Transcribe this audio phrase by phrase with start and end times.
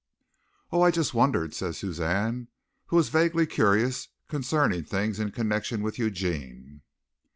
[0.71, 2.47] "Oh, I just wondered!" said Suzanne,
[2.87, 6.81] who was vaguely curious concerning things in connection with Eugene.